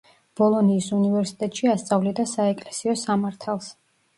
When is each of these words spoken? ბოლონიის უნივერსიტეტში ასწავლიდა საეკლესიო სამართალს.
ბოლონიის 0.39 0.87
უნივერსიტეტში 0.99 1.69
ასწავლიდა 1.73 2.27
საეკლესიო 2.33 2.97
სამართალს. 3.07 3.71